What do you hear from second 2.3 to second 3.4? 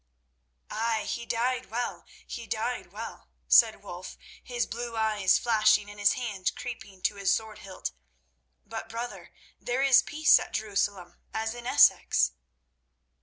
died well,"